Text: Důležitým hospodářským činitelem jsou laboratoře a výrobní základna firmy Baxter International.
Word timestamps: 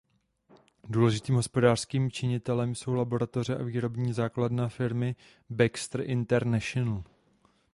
Důležitým 0.89 1.35
hospodářským 1.35 2.11
činitelem 2.11 2.75
jsou 2.75 2.93
laboratoře 2.93 3.57
a 3.57 3.63
výrobní 3.63 4.13
základna 4.13 4.69
firmy 4.69 5.15
Baxter 5.49 6.01
International. 6.01 7.03